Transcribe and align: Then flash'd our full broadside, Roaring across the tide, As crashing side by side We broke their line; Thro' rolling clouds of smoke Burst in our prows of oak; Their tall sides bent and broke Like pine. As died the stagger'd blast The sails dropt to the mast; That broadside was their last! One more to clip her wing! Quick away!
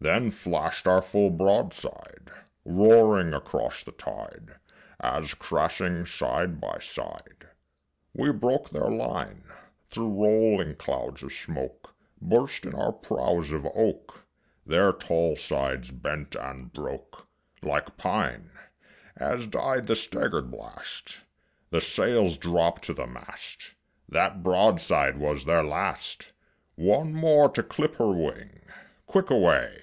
Then 0.00 0.30
flash'd 0.30 0.86
our 0.86 1.00
full 1.00 1.30
broadside, 1.30 2.30
Roaring 2.66 3.32
across 3.32 3.82
the 3.82 3.90
tide, 3.90 4.56
As 5.00 5.32
crashing 5.32 6.04
side 6.04 6.60
by 6.60 6.78
side 6.78 7.48
We 8.14 8.30
broke 8.30 8.68
their 8.68 8.90
line; 8.90 9.44
Thro' 9.90 10.08
rolling 10.08 10.74
clouds 10.76 11.22
of 11.22 11.32
smoke 11.32 11.94
Burst 12.20 12.66
in 12.66 12.74
our 12.74 12.92
prows 12.92 13.50
of 13.50 13.64
oak; 13.74 14.26
Their 14.66 14.92
tall 14.92 15.36
sides 15.36 15.90
bent 15.90 16.34
and 16.34 16.70
broke 16.70 17.26
Like 17.62 17.96
pine. 17.96 18.50
As 19.16 19.46
died 19.46 19.86
the 19.86 19.96
stagger'd 19.96 20.50
blast 20.50 21.22
The 21.70 21.80
sails 21.80 22.36
dropt 22.36 22.82
to 22.82 22.92
the 22.92 23.06
mast; 23.06 23.72
That 24.06 24.42
broadside 24.42 25.16
was 25.16 25.46
their 25.46 25.62
last! 25.64 26.34
One 26.74 27.14
more 27.14 27.48
to 27.48 27.62
clip 27.62 27.94
her 27.94 28.12
wing! 28.12 28.60
Quick 29.06 29.30
away! 29.30 29.80